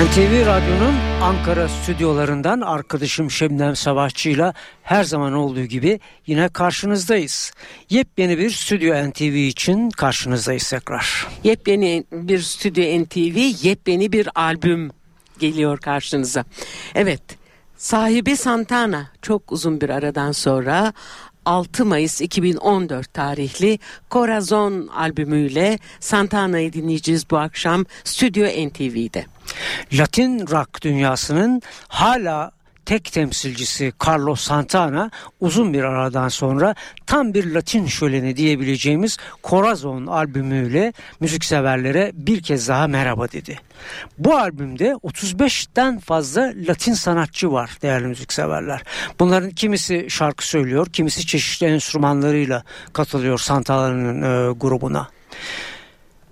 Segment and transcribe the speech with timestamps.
[0.00, 7.52] NTV Radyo'nun Ankara stüdyolarından arkadaşım Şebnem Savaşçı'yla her zaman olduğu gibi yine karşınızdayız.
[7.90, 11.26] Yepyeni bir Stüdyo NTV için karşınızdayız tekrar.
[11.44, 14.90] Yepyeni bir Stüdyo NTV, yepyeni bir albüm
[15.38, 16.44] geliyor karşınıza.
[16.94, 17.22] Evet,
[17.76, 20.92] sahibi Santana çok uzun bir aradan sonra
[21.44, 23.78] 6 Mayıs 2014 tarihli
[24.10, 29.26] Corazon albümüyle Santana'yı dinleyeceğiz bu akşam Stüdyo NTV'de.
[29.92, 32.52] Latin rock dünyasının hala
[32.90, 36.74] tek temsilcisi Carlos Santana uzun bir aradan sonra
[37.06, 43.58] tam bir Latin şöleni diyebileceğimiz Corazon albümüyle müzikseverlere bir kez daha merhaba dedi.
[44.18, 48.82] Bu albümde 35'ten fazla Latin sanatçı var değerli müzikseverler.
[49.20, 55.08] Bunların kimisi şarkı söylüyor, kimisi çeşitli enstrümanlarıyla katılıyor Santana'nın e, grubuna.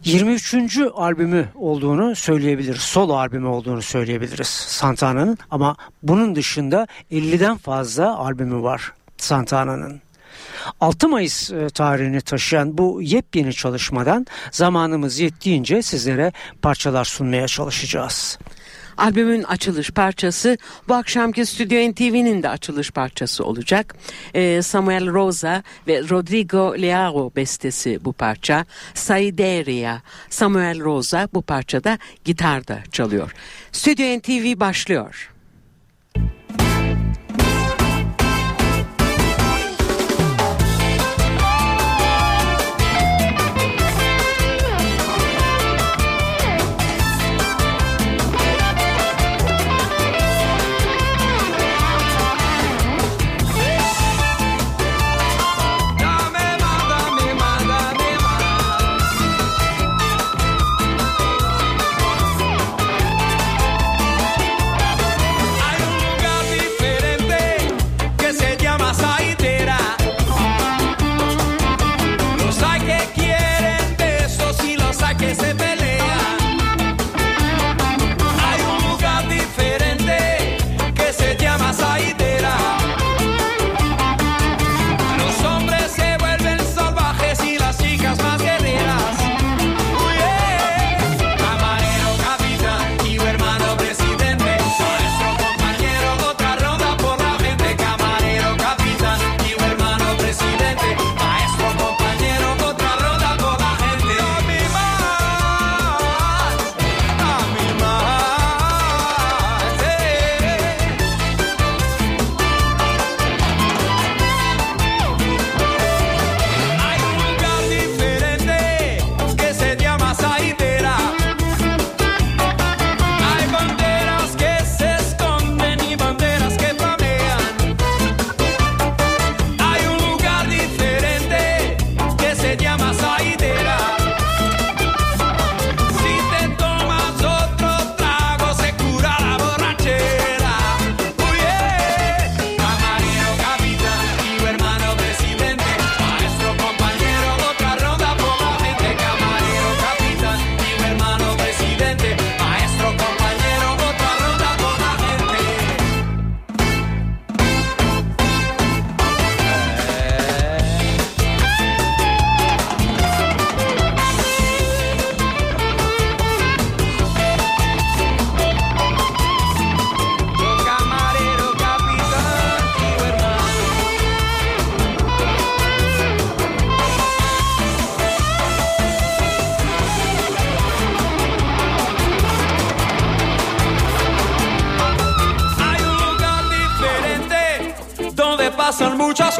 [0.04, 0.54] 23.
[0.94, 2.80] albümü olduğunu söyleyebiliriz.
[2.80, 10.00] Solo albümü olduğunu söyleyebiliriz Santana'nın ama bunun dışında 50'den fazla albümü var Santana'nın.
[10.80, 16.32] 6 Mayıs e, tarihini taşıyan bu yepyeni çalışmadan zamanımız yettiğince sizlere
[16.62, 18.38] parçalar sunmaya çalışacağız.
[18.98, 23.96] Albümün açılış parçası bu akşamki Stüdyo NTV'nin de açılış parçası olacak.
[24.34, 28.64] Ee, Samuel Rosa ve Rodrigo Leao bestesi bu parça.
[28.94, 33.34] Saideria, Samuel Rosa bu parçada gitarda çalıyor.
[33.72, 35.37] Stüdyo NTV başlıyor.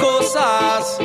[0.08, 0.98] forças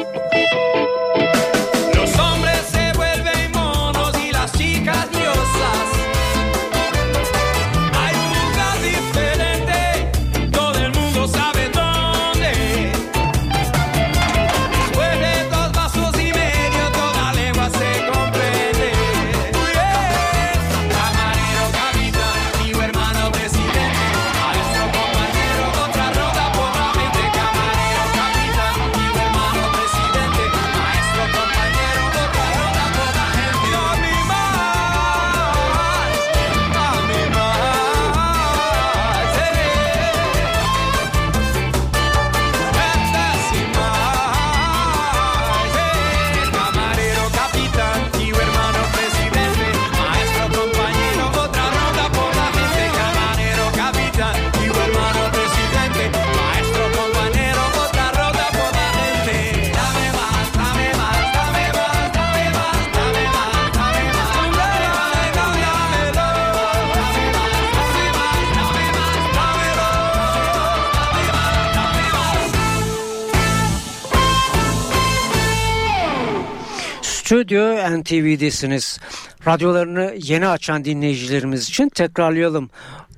[77.24, 79.00] Stüdyo NTV'desiniz.
[79.48, 82.70] Radyolarını yeni açan dinleyicilerimiz için tekrarlayalım.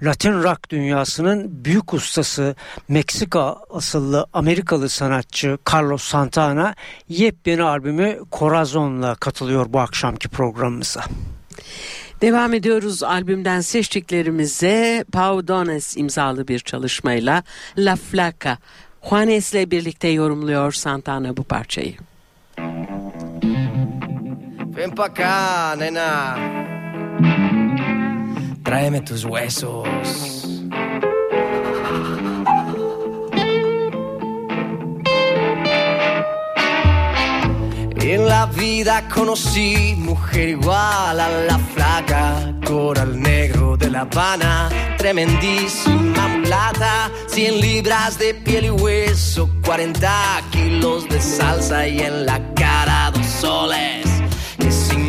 [0.04, 2.56] Latin rock dünyasının büyük ustası
[2.88, 6.76] Meksika asıllı Amerikalı sanatçı Carlos Santana
[7.10, 11.04] yepyeni albümü Corazon'la katılıyor bu akşamki programımıza.
[12.22, 17.44] Devam ediyoruz albümden seçtiklerimize Pau Dones imzalı bir çalışmayla
[17.78, 18.58] La Flaca.
[19.10, 21.96] Juanes ile birlikte yorumluyor Santana bu parçayı.
[24.86, 26.36] Ven pa acá, nena.
[28.62, 29.88] Tráeme tus huesos.
[37.98, 46.28] En la vida conocí mujer igual a la flaca, coral negro de La Habana, tremendísima
[46.28, 53.10] mulata, 100 libras de piel y hueso, 40 kilos de salsa y en la cara
[53.12, 54.15] dos soles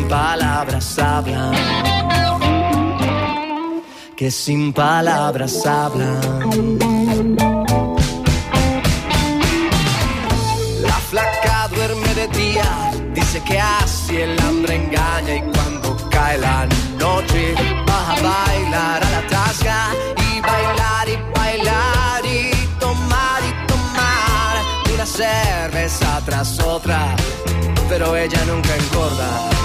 [0.07, 1.53] palabras hablan,
[4.15, 6.79] que sin palabras hablan.
[10.81, 16.67] La flaca duerme de día, dice que así el hambre engaña y cuando cae la
[16.97, 17.53] noche
[17.89, 19.89] va a bailar a la tasca
[20.31, 27.15] y bailar y bailar y tomar y tomar una cerveza tras otra,
[27.89, 29.56] pero ella nunca engorda.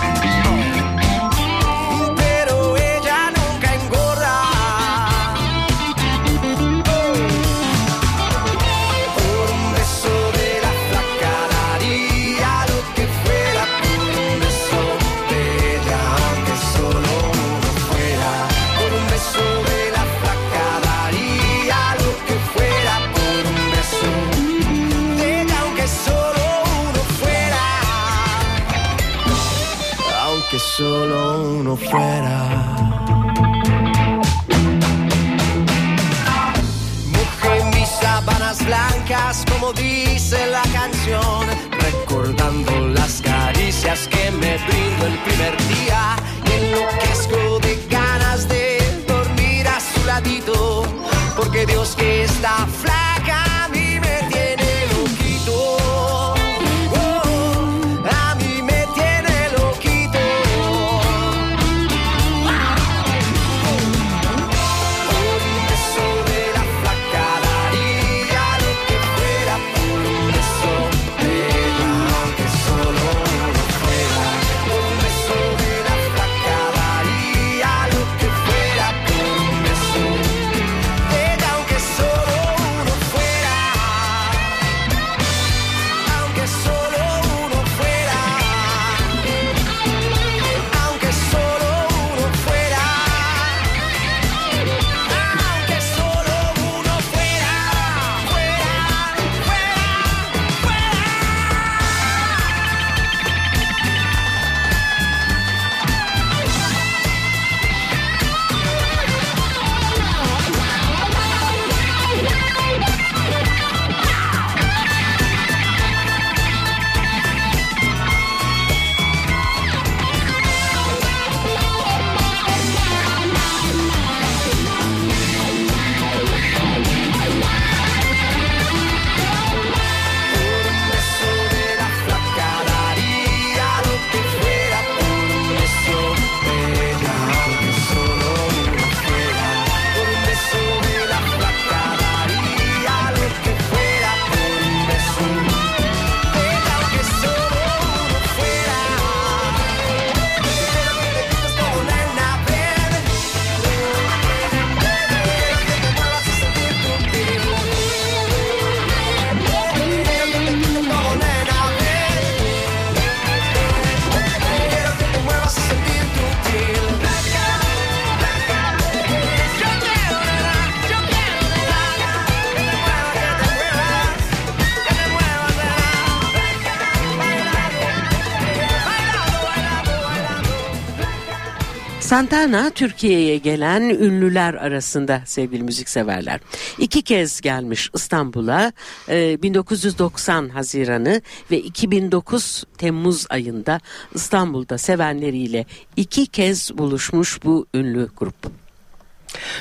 [182.03, 186.41] Santana Türkiye'ye gelen ünlüler arasında sevgili müzikseverler.
[186.79, 188.73] İki kez gelmiş İstanbul'a
[189.09, 193.81] e, 1990 Haziran'ı ve 2009 Temmuz ayında
[194.15, 195.67] İstanbul'da sevenleriyle
[195.97, 198.62] iki kez buluşmuş bu ünlü grup.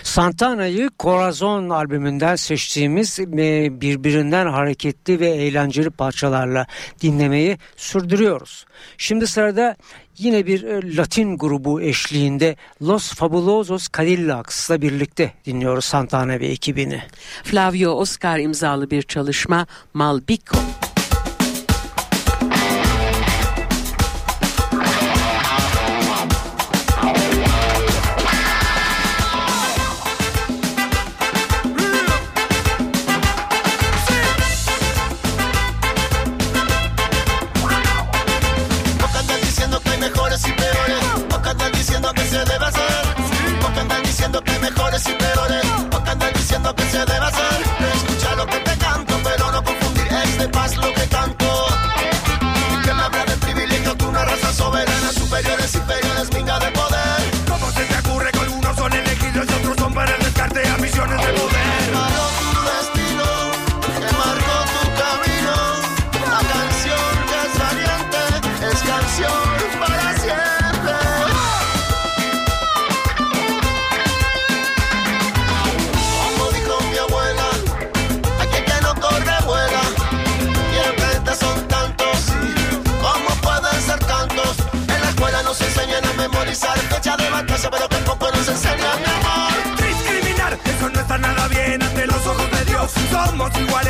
[0.03, 6.67] Santana'yı Corazon albümünden seçtiğimiz e, birbirinden hareketli ve eğlenceli parçalarla
[7.01, 8.65] dinlemeyi sürdürüyoruz.
[8.97, 9.75] Şimdi sırada
[10.17, 17.01] yine bir e, Latin grubu eşliğinde Los Fabulosos Cadillacs'la birlikte dinliyoruz Santana ve ekibini.
[17.43, 20.57] Flavio Oscar imzalı bir çalışma Malbico.
[20.57, 20.90] Malbico.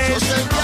[0.08, 0.61] Just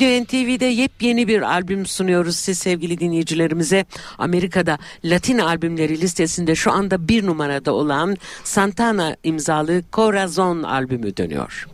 [0.00, 3.84] Radyo NTV'de yepyeni bir albüm sunuyoruz siz sevgili dinleyicilerimize.
[4.18, 11.66] Amerika'da Latin albümleri listesinde şu anda bir numarada olan Santana imzalı Corazon albümü dönüyor.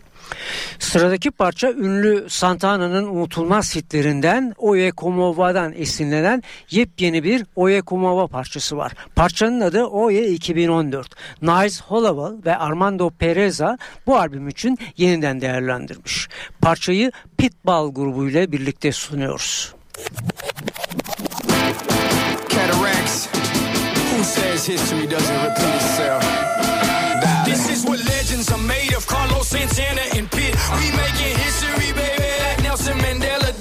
[0.96, 8.92] Sıradaki parça ünlü Santana'nın unutulmaz hitlerinden Oye Komova'dan esinlenen yepyeni bir Oye Komova parçası var.
[9.16, 11.08] Parçanın adı Oye 2014.
[11.42, 16.28] Niles Hollowell ve Armando Pereza bu albüm için yeniden değerlendirmiş.
[16.60, 19.74] Parçayı Pitbull grubuyla birlikte sunuyoruz.
[22.48, 23.28] Cataracts.
[24.10, 26.24] Who says history doesn't repeat itself?
[27.44, 28.85] This is what legends are made
[29.46, 30.56] Santana and Pitt.
[30.74, 33.55] We making history, baby, like Nelson Mandela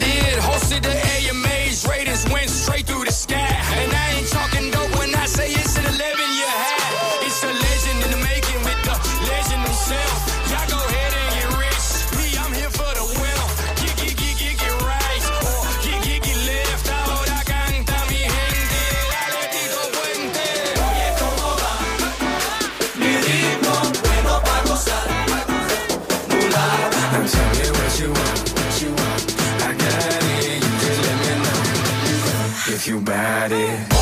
[33.05, 33.93] If you bad it.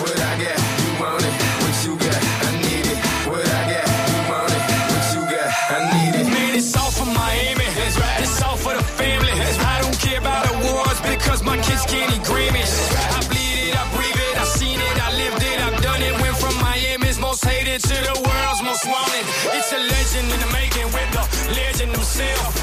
[0.00, 1.34] What I get, you want it.
[1.60, 2.98] What you got, I need it.
[3.28, 4.62] What I get, you want it.
[4.92, 6.26] What you got, I need it.
[6.32, 7.64] Man, it's all for Miami.
[7.74, 8.20] That's right.
[8.22, 9.32] It's all for the family.
[9.36, 9.66] That's right.
[9.66, 12.95] I don't care about awards because my kids can't eat Grammys.
[17.96, 19.24] To the world's most wanted.
[19.56, 21.24] It's a legend in the making with the
[21.54, 22.55] legend himself.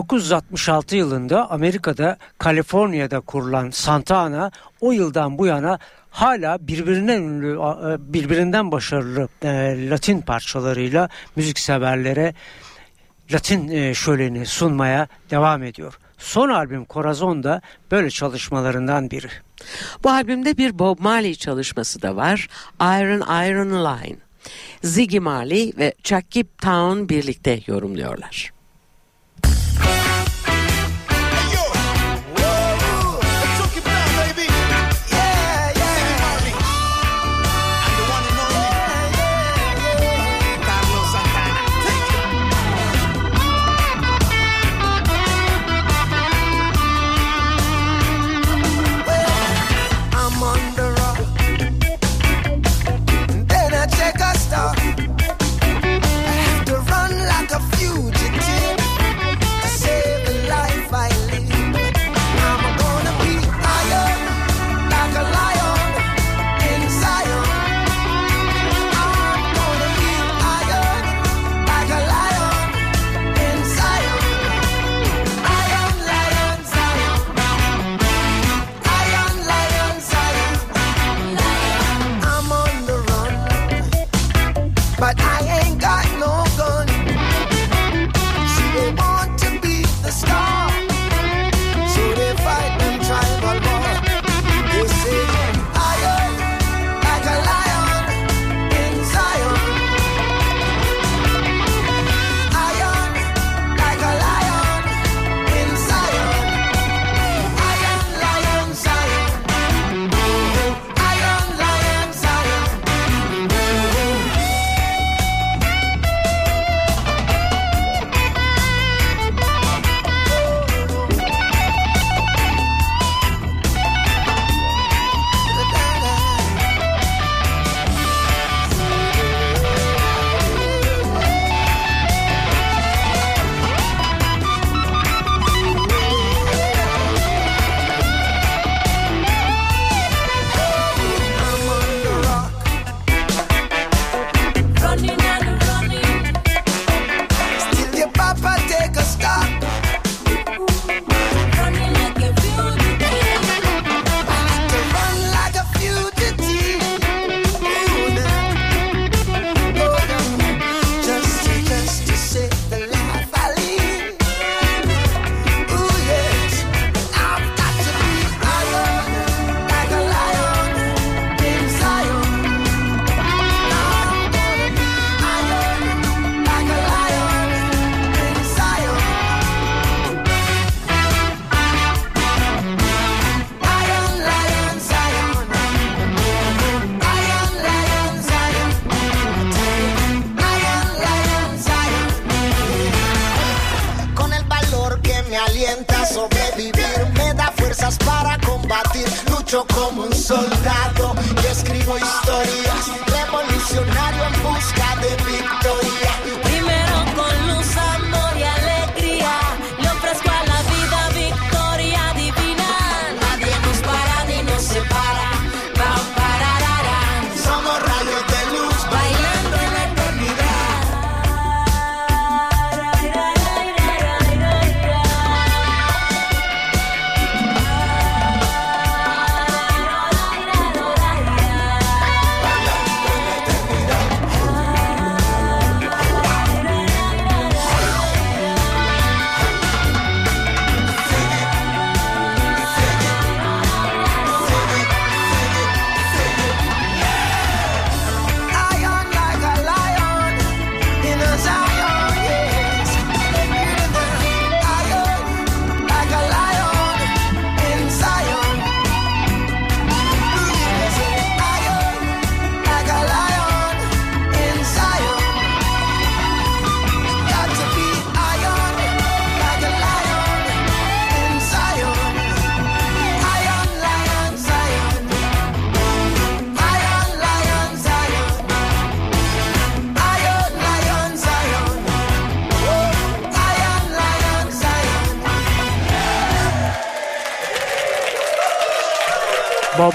[0.00, 5.78] ...1966 yılında Amerika'da Kaliforniya'da kurulan Santana o yıldan bu yana
[6.10, 12.34] hala birbirinden ünlü, e, birbirinden başarılı e, Latin parçalarıyla müzikseverlere
[13.32, 15.98] Latin e, şöleni sunmaya devam ediyor.
[16.18, 17.60] Son albüm Corazon da
[17.90, 19.28] böyle çalışmalarından biri.
[20.04, 22.48] Bu albümde bir Bob Marley çalışması da var.
[22.80, 24.18] Iron Iron Line.
[24.82, 28.52] Ziggy Marley ve Chucky Town birlikte yorumluyorlar.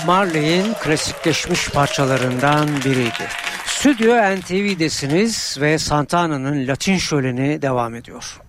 [0.05, 3.27] Marley'in klasikleşmiş parçalarından biriydi.
[3.65, 8.39] Stüdyo NTV'desiniz ve Santana'nın Latin şöleni devam ediyor.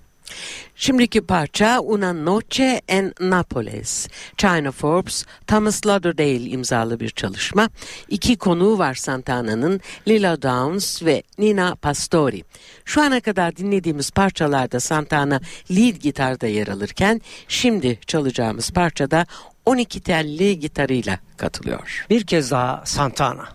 [0.75, 4.09] Şimdiki parça Una Noche en Nápoles.
[4.37, 7.69] China Forbes, Thomas Lauderdale imzalı bir çalışma.
[8.09, 12.45] İki konuğu var Santana'nın Lila Downs ve Nina Pastori.
[12.85, 15.41] Şu ana kadar dinlediğimiz parçalarda Santana
[15.71, 19.27] lead gitarda yer alırken şimdi çalacağımız parçada
[19.67, 22.07] 12 telli gitarıyla katılıyor.
[22.11, 23.49] Bir kez daha Santana.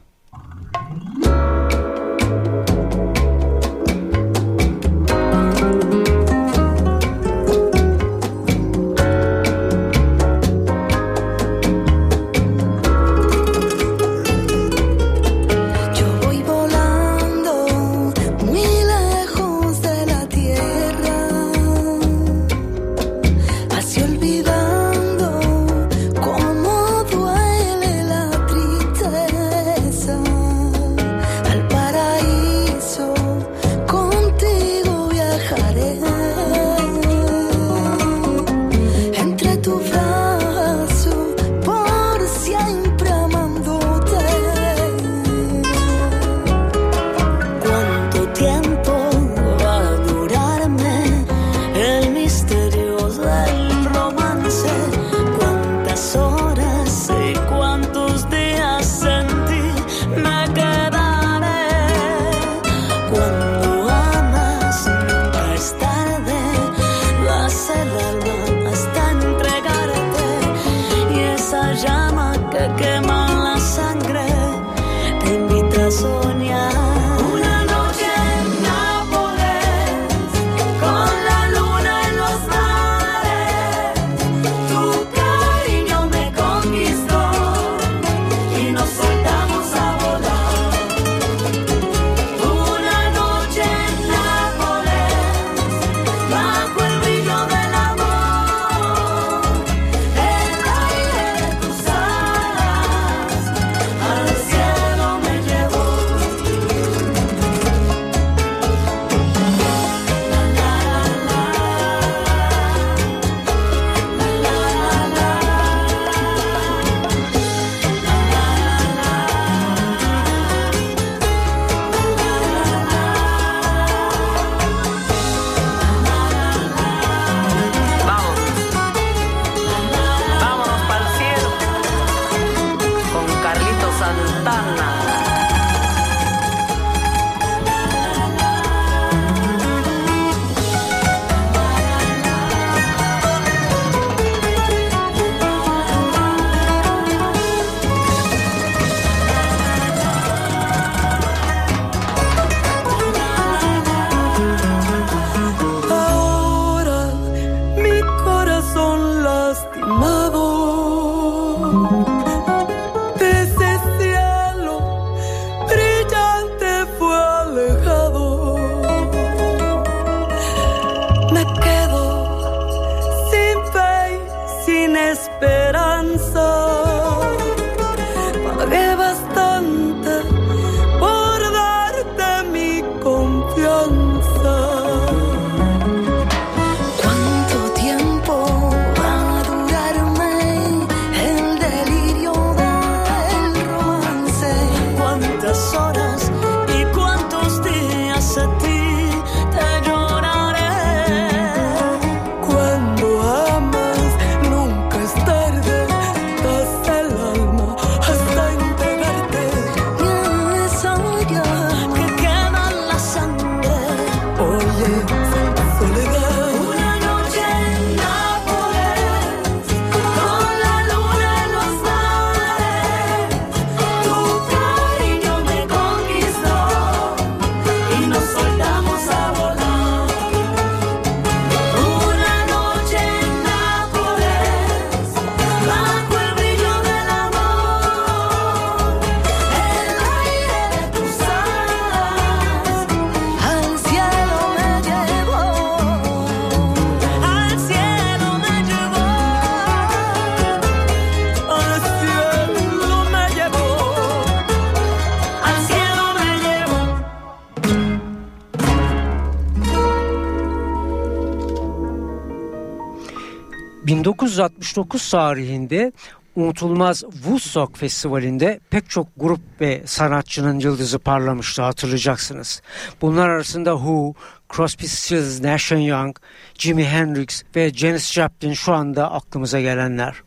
[264.02, 265.92] 1969 tarihinde
[266.36, 272.62] unutulmaz Woodstock Festivali'nde pek çok grup ve sanatçının yıldızı parlamıştı hatırlayacaksınız.
[273.02, 274.14] Bunlar arasında Who,
[274.56, 276.18] Crosby, Stills, Nash Young,
[276.58, 280.24] Jimi Hendrix ve Janis Joplin şu anda aklımıza gelenler.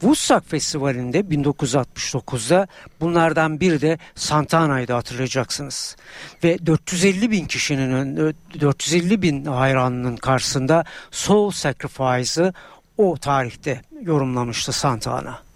[0.00, 2.66] Woodstock Festivali'nde 1969'da
[3.00, 5.96] bunlardan biri de Santana'ydı hatırlayacaksınız.
[6.44, 12.52] Ve 450 bin kişinin ön- 450 bin hayranının karşısında Soul Sacrifice'ı
[12.98, 15.47] o tarihte yorumlamıştı Santana.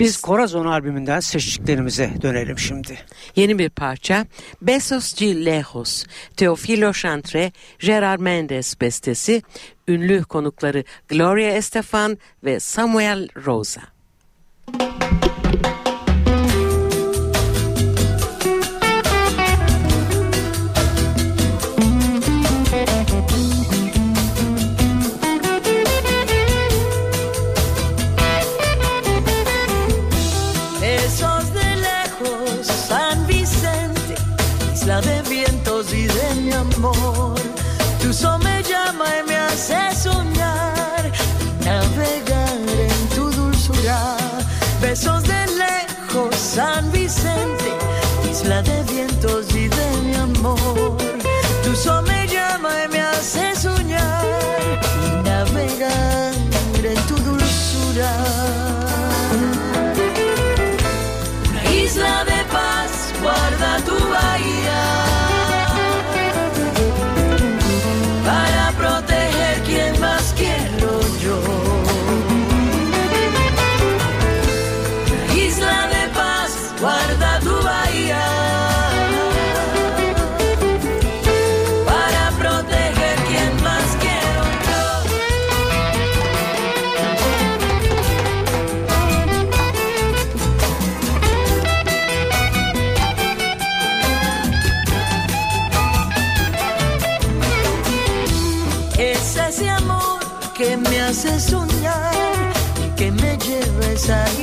[0.00, 2.98] Biz Corazon albümünden seçtiklerimize dönelim şimdi.
[3.36, 4.26] Yeni bir parça
[4.62, 6.04] Besos de Lejos,
[6.36, 9.42] Teofilo Chantre, Gerard Mendes bestesi,
[9.88, 13.99] ünlü konukları Gloria Estefan ve Samuel Rosa.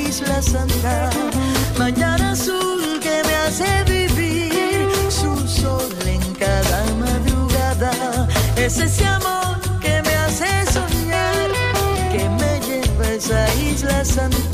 [0.06, 1.10] Isla santa.
[1.78, 7.92] Mañana azul que me hace vivir su sol en cada madrugada.
[8.56, 11.50] Es ese amor que me hace soñar
[12.12, 14.47] que me lleva a esa isla santa.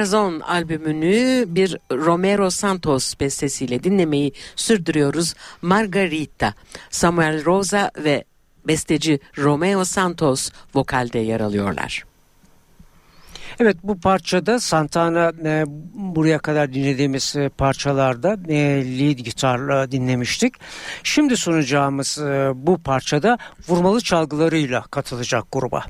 [0.00, 5.34] Corazon albümünü bir Romero Santos bestesiyle dinlemeyi sürdürüyoruz.
[5.62, 6.54] Margarita,
[6.90, 8.24] Samuel Rosa ve
[8.66, 12.04] besteci Romeo Santos vokalde yer alıyorlar.
[13.58, 18.58] Evet bu parçada Santana e, buraya kadar dinlediğimiz e, parçalarda e,
[18.98, 20.54] lead gitarla dinlemiştik.
[21.02, 25.84] Şimdi sunacağımız e, bu parçada vurmalı çalgılarıyla katılacak gruba.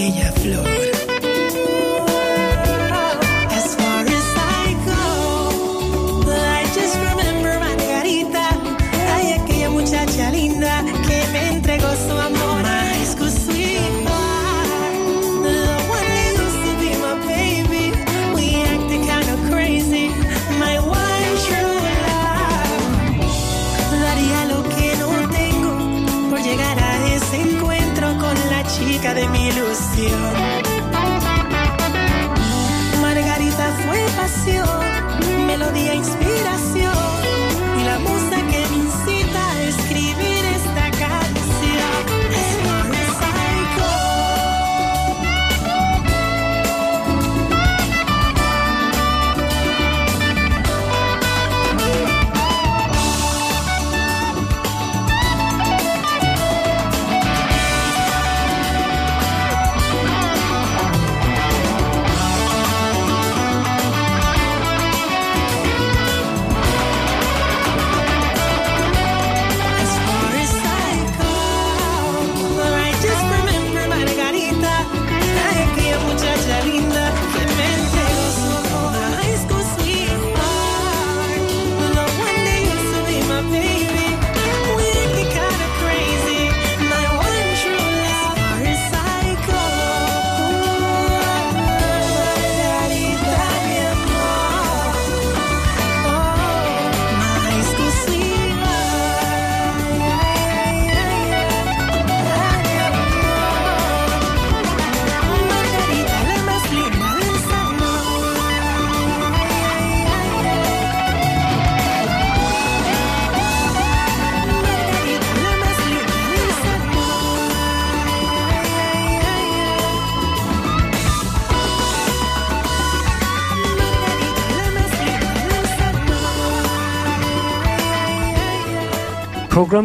[0.00, 0.79] aquella flor.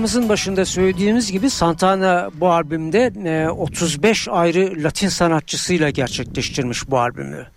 [0.06, 7.48] programımızın başında söylediğimiz gibi Santana bu albümde e, 35 ayrı Latin sanatçısıyla gerçekleştirmiş bu albümü.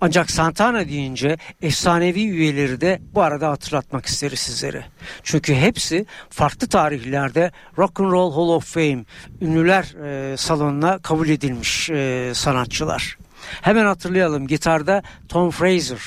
[0.00, 4.84] Ancak Santana deyince efsanevi üyeleri de bu arada hatırlatmak isteriz sizlere.
[5.22, 9.04] Çünkü hepsi farklı tarihlerde Rock and Roll Hall of Fame
[9.40, 13.18] ünlüler e, salonuna kabul edilmiş e, sanatçılar.
[13.62, 16.00] Hemen hatırlayalım gitarda Tom Fraser,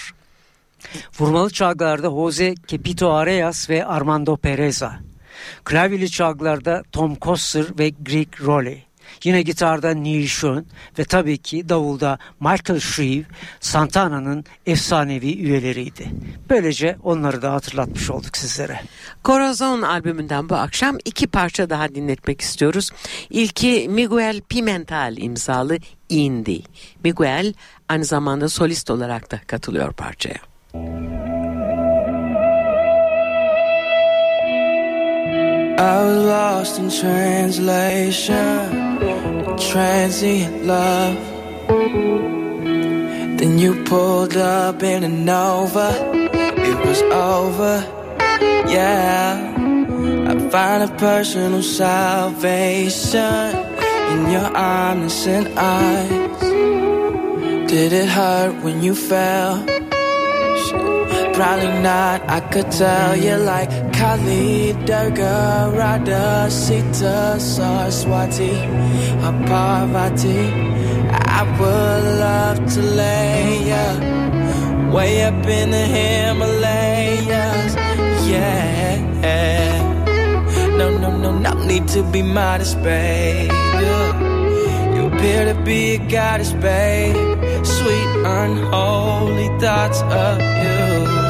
[1.20, 5.00] vurmalı çalgılarda Jose Capito Areas ve Armando Pereza.
[5.64, 8.86] Klavyeli çalgılarda Tom Koster ve Greg Rowley.
[9.24, 10.66] Yine gitarda Neil Schoen
[11.00, 13.24] ve tabii ki davulda Michael Shreve
[13.60, 16.12] Santana'nın efsanevi üyeleriydi.
[16.50, 18.82] Böylece onları da hatırlatmış olduk sizlere.
[19.26, 22.92] Corazon albümünden bu akşam iki parça daha dinletmek istiyoruz.
[23.30, 25.78] İlki Miguel Pimental imzalı
[26.10, 26.62] Indi.
[27.04, 27.54] Miguel
[27.90, 30.40] aynı zamanda solist olarak da katılıyor parçaya.
[30.74, 31.35] Müzik
[35.78, 38.38] I was lost in translation,
[39.58, 41.18] transient love.
[43.38, 47.84] Then you pulled up in a Nova, it was over,
[48.70, 49.54] yeah.
[50.30, 53.56] I find a personal salvation
[54.12, 56.40] in your and eyes.
[57.70, 59.66] Did it hurt when you fell?
[61.36, 68.56] Probably not, I could tell you like Khalid, Durga, Radha, Sita, Saraswati,
[69.46, 70.42] Parvati.
[71.12, 73.86] I would love to lay ya
[74.94, 77.76] way up in the Himalayas,
[78.26, 78.86] yeah.
[80.78, 83.52] No, no, no, no need to be modest, babe.
[84.96, 87.16] You appear to be a goddess, babe.
[87.66, 91.25] Sweet, unholy thoughts of you.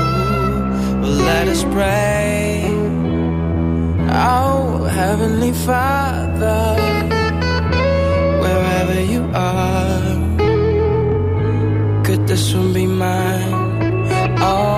[1.05, 2.63] Let us pray.
[4.09, 6.75] Oh, Heavenly Father,
[8.41, 10.15] wherever you are,
[12.03, 13.53] could this one be mine?
[14.39, 14.74] All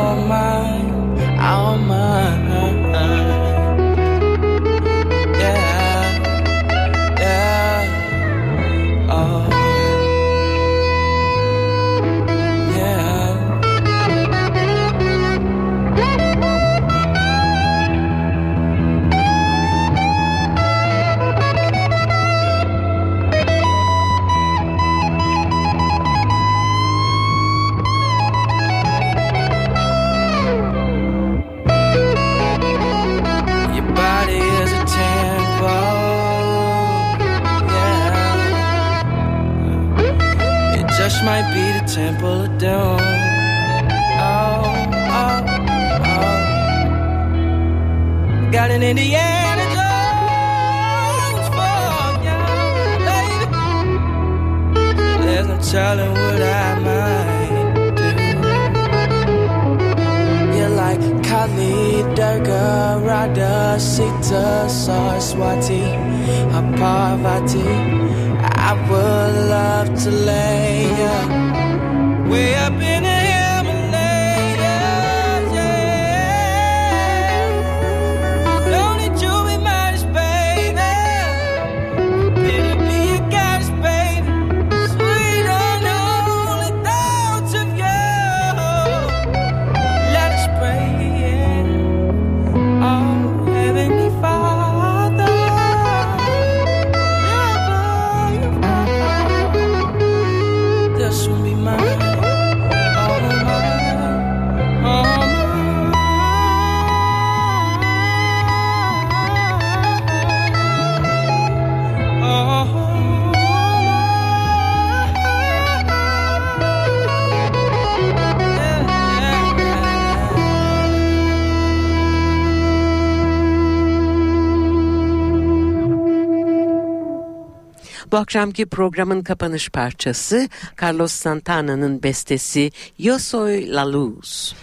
[128.27, 130.49] akşamki programın kapanış parçası
[130.81, 134.55] Carlos Santana'nın bestesi Yo Soy La Luz.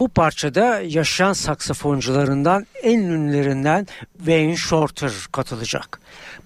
[0.00, 6.00] Bu parçada yaşayan saksafoncularından en ünlülerinden Wayne Shorter katılacak.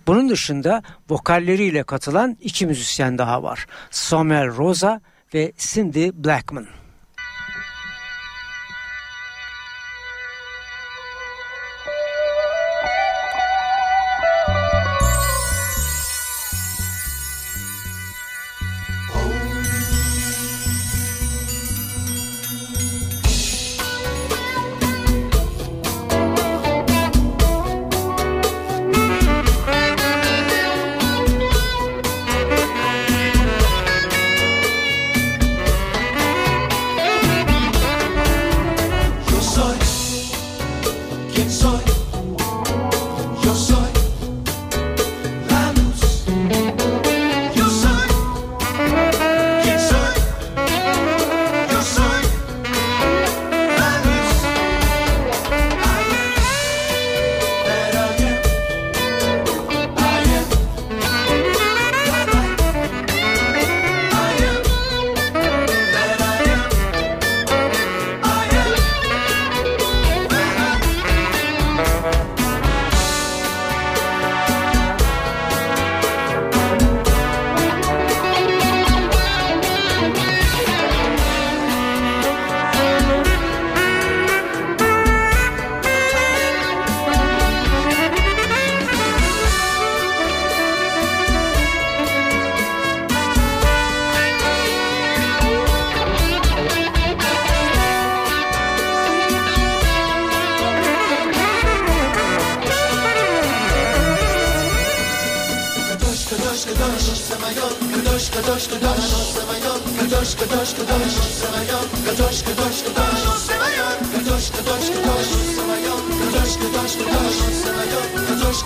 [0.06, 3.66] Bunun dışında vokalleriyle katılan iki müzisyen daha var.
[3.90, 5.00] Samuel Rosa
[5.34, 6.66] ve Cindy Blackman.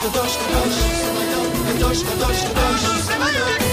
[0.03, 0.79] داشت داشت
[1.81, 3.66] داشت داشت داشت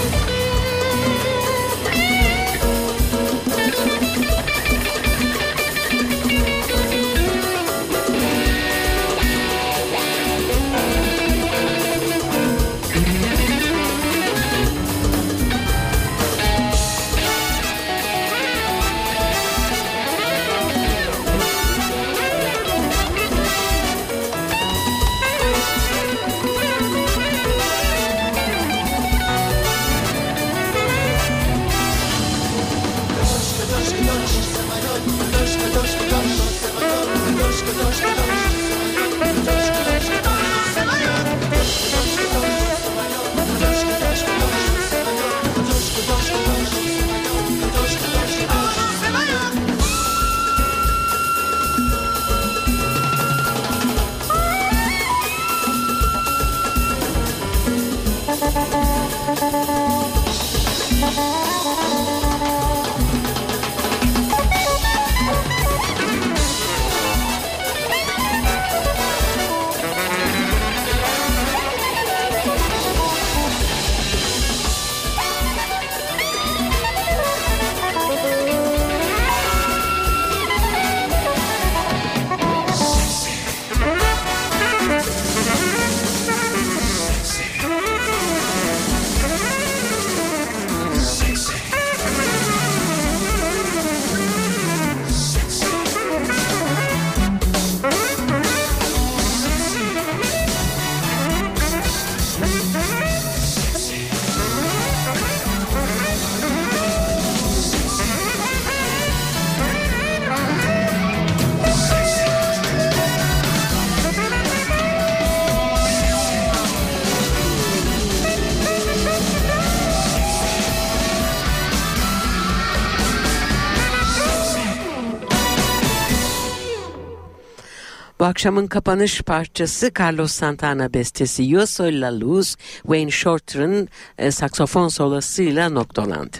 [128.34, 135.68] akşamın kapanış parçası Carlos Santana bestesi Yo Soy La Luz, Wayne Shorter'ın e, saksofon solosuyla
[135.68, 136.36] noktalandı.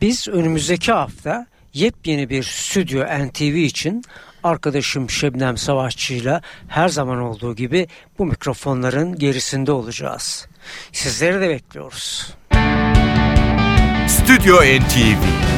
[0.00, 4.02] Biz önümüzdeki hafta yepyeni bir stüdyo NTV için
[4.42, 7.88] arkadaşım Şebnem Savaşçı'yla her zaman olduğu gibi
[8.18, 10.48] bu mikrofonların gerisinde olacağız.
[10.92, 12.34] Sizleri de bekliyoruz.
[14.08, 15.57] Stüdyo NTV